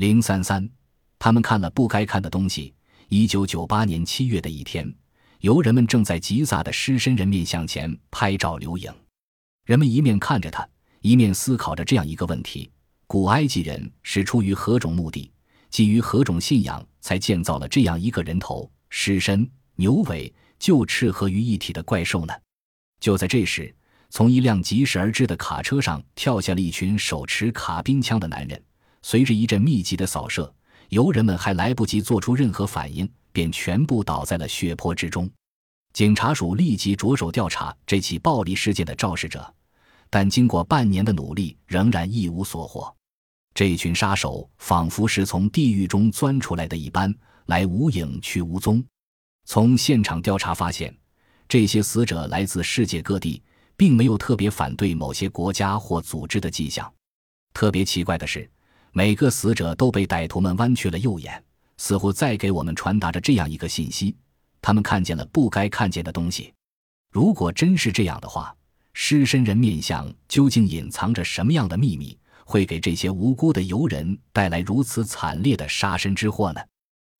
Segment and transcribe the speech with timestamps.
[0.00, 0.66] 零三三，
[1.18, 2.72] 他们看了不该看的东西。
[3.10, 4.90] 一九九八年七月的一天，
[5.40, 8.90] 游人们正在吉萨的狮身人面像前拍照留影。
[9.66, 10.66] 人们一面看着他，
[11.02, 12.70] 一面思考着这样一个问题：
[13.06, 15.30] 古埃及人是出于何种目的，
[15.68, 22.32] 基于何种信仰，才建造了这样一个人头、狮身、牛尾、就翅合于一体的怪兽呢？
[23.00, 23.76] 就在这时，
[24.08, 28.64] 从一辆疾驶而至的卡车上跳下了一群手持卡宾枪的男人。
[29.02, 30.52] 随着一阵密集的扫射，
[30.90, 35.28] 游人们还来不及做出任何反应，便全部倒在了血泊之中。
[35.92, 39.52] 警察署立即着手调查这起暴力事件的肇事者，
[40.08, 42.94] 但经过半年的努力，仍然一无所获。
[43.54, 47.12] 这群杀手仿佛是从地狱中钻出来的一般，
[47.46, 48.84] 来无影去无踪。
[49.46, 50.96] 从现场调查发现，
[51.48, 53.42] 这些死者来自世界各地，
[53.76, 56.92] 并没有特别反对某些国家或组织的迹象。
[57.52, 58.48] 特别奇怪的是。
[58.92, 61.42] 每个死者都被歹徒们弯曲了右眼，
[61.76, 64.16] 似乎在给我们传达着这样一个信息：
[64.60, 66.52] 他们看见了不该看见的东西。
[67.12, 68.54] 如果真是这样的话，
[68.92, 76.60] 狮身人面像究竟隐藏着什么样的秘密，会给这些无辜的游人带来如此惨烈的杀身之祸呢？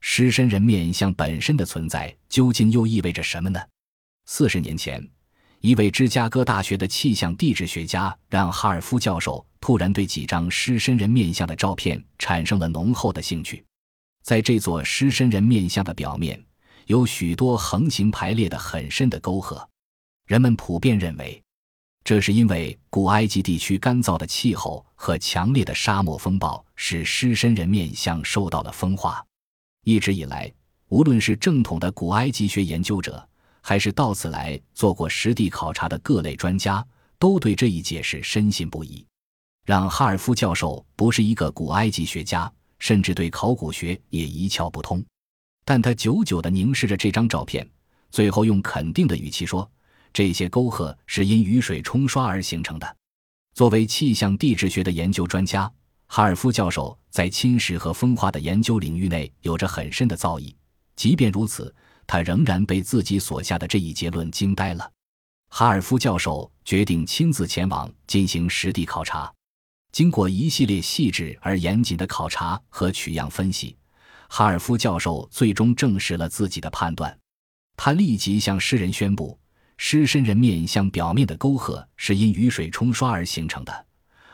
[0.00, 3.60] 狮身人面像本身的存在究竟又意味着什么呢？
[4.26, 5.04] 四十年前。
[5.60, 13.64] 一位芝加哥大学的气象地质学家让哈尔夫教授突然对几张狮身人面像的照片产生了浓厚的兴趣。
[14.22, 16.40] 在这座狮身人面像的表面，
[16.86, 19.68] 有许多横行排列的很深的沟壑。
[20.26, 21.42] 人们普遍认为，
[22.04, 29.24] 这是因为古埃及地区干燥的气候和强烈的沙漠风暴使狮身人面像受到了风化。
[29.84, 30.52] 一直以来，
[30.88, 33.28] 无论是正统的古埃及学研究者，
[33.68, 36.86] 还是到此来做过实地考察的各类专家，
[37.18, 39.04] 都对这一解释深信不疑。
[39.64, 45.04] 让哈尔夫教授不是一个古埃及学家，甚至对考古学也一窍不通，
[45.64, 47.68] 但他久久地凝视着这张照片，
[48.12, 49.68] 最后用肯定的语气说
[50.14, 52.96] ：“这些沟壑是因雨水冲刷而形成的。”
[53.52, 55.68] 作为气象地质学的研究专家，
[56.06, 60.54] 哈尔夫教授在侵蚀和风化的研究领域内有着很深的造诣。
[60.94, 61.74] 即便如此，
[62.06, 64.90] 他仍然被自己所下的这一结论惊呆了。
[65.48, 69.32] 哈尔夫教授决定亲自前往进行实地考察。
[69.92, 73.76] 经过一系列细致而严谨的考察和取样分析，
[74.28, 77.16] 哈尔夫教授最终证实了自己的判断。
[77.76, 79.38] 他立即向世人宣布，
[79.78, 83.86] 狮身人面像表面的沟壑是因雨水冲刷而形成的，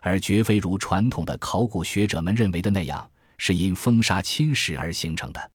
[0.00, 3.08] 而绝非如传统的考古学者们认为的那样，
[3.38, 5.50] 是因风沙侵蚀而形成的。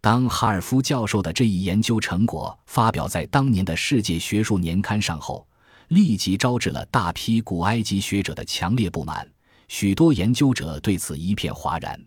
[0.00, 5.46] 当哈尔夫教授的这一研究成果发表在当年的世界学术年刊上后，
[5.88, 9.28] 立即招致了大批古埃及学者的强烈不满。
[9.68, 12.00] 许多研究者对此一片哗然。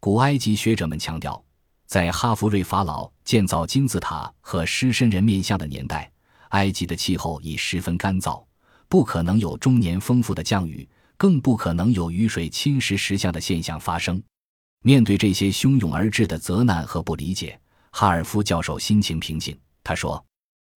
[0.00, 1.42] 古埃及学者们强调，
[1.86, 6.10] 在哈弗瑞法老建造金字塔和狮身人面像的年代，
[6.50, 8.44] 埃及的气候已十分干燥，
[8.88, 10.86] 不可能有终年丰富的降雨，
[11.16, 14.22] 更不可能有雨水侵蚀石像的现象发生。
[14.82, 17.58] 面对这些汹涌而至的责难和不理解，
[17.90, 19.58] 哈尔夫教授心情平静。
[19.84, 20.24] 他说：“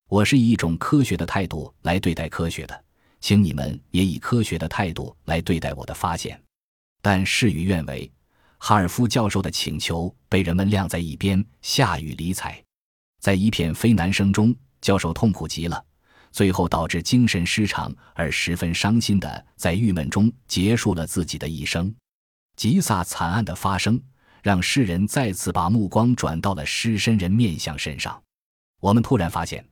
[0.09, 2.83] 我是以一种科学的态度来对待科学的，
[3.21, 6.37] 请你们也以科学的态度来对待我的发现。”
[7.01, 8.11] 但事与愿违，
[8.57, 12.61] 哈尔夫教授的请求被人们晾在一边，下雨理睬。
[13.21, 15.81] 在一片非难声中，教授痛苦极了，
[16.29, 21.93] 最后导致精神失常而十分伤心的在郁闷中结束了自己的一生。
[22.55, 24.01] 吉萨惨案的发生，
[24.41, 28.21] 让世人再次把目光转到了狮身人面像身上。
[28.79, 29.65] 我们突然发现，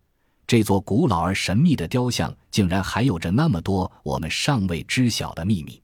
[0.48, 5.82] 这座古老而神秘的雕像竟然还有着那么多我们尚未知晓的秘密。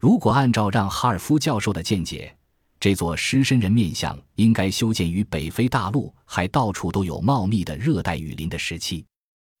[0.00, 2.34] 如果按照让哈尔夫教授的见解，
[2.80, 9.04] 这座狮身人面像应该修建于北非大陆还到处都有茂密的热带雨林的时期，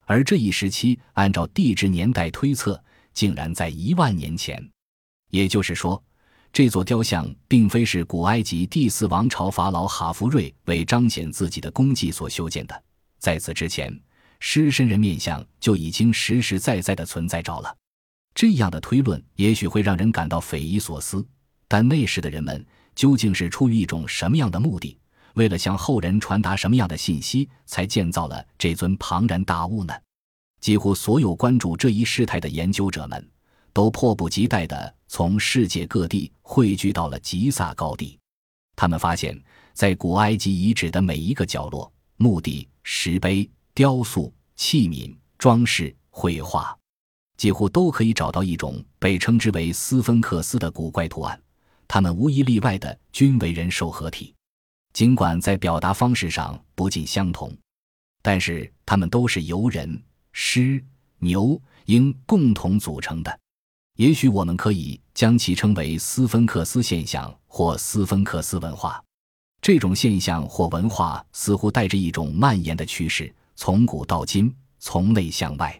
[0.06, 4.66] 而这一时期按照地质年代推测，竟然在一万年前。
[5.28, 6.02] 也就是说。
[6.52, 12.82] 这座雕像并非是古埃及第四王朝法老哈弗瑞为彰显自己的功绩所修建的，
[13.18, 13.96] 在此之前，
[14.40, 17.74] 狮身人面像就已经实实在在的存在着了。
[18.34, 21.24] 这样的推论也许会让人感到匪夷所思，
[21.68, 22.66] 但那时的人们
[22.96, 24.98] 究竟是出于一种什么样的目的，
[25.34, 29.94] 为了向后人传达什么样的信息，才建造了这尊庞然大物呢？
[30.60, 33.28] 几乎所有关注这一事态的研究者们。
[33.72, 38.18] 都迫不及待地从世界各地汇聚到了吉萨高地。
[38.76, 39.38] 他们发现，
[39.74, 46.76] 在古埃及遗址的每一个角落，墓地、石碑、雕塑、器皿、装饰、绘画，
[47.36, 51.40] 几乎都可以找到一种被称之为斯芬克斯的古怪图案。
[51.86, 54.34] 它们无一例外的均为人兽合体。
[54.92, 57.56] 尽管在表达方式上不尽相同，
[58.22, 60.02] 但是它们都是由人、
[60.32, 60.82] 狮、
[61.18, 63.40] 牛、鹰共同组成的。
[64.00, 68.98] 也许我们可以将其称为斯芬克斯现象或斯芬克斯文化。
[69.60, 75.78] 这种现象或文化似乎带着一种蔓延的趋势，从古到今，从内向外。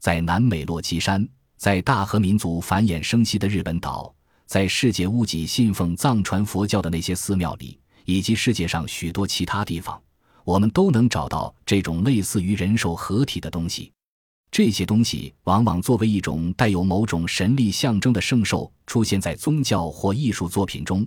[0.00, 1.28] 在南美洛基山，
[1.58, 4.10] 在大和民族繁衍生息的日本岛，
[4.46, 10.00] 在世界屋脊信奉藏传佛教的那些寺庙里，以及世界上许多其他地方，
[10.44, 13.92] 我们都能找到这种类似于人兽合体的东西。
[14.50, 21.06] 这些东西往往作为一种带有某种神力象征的圣兽出现在宗教或艺术作品中。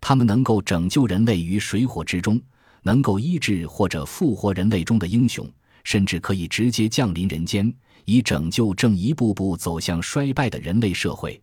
[0.00, 2.40] 它们能够拯救人类于水火之中，
[2.82, 5.50] 能够医治或者复活人类中的英雄，
[5.82, 7.74] 甚至可以直接降临人间，
[8.04, 11.40] 以拯救正一步步走向衰败的人类社会。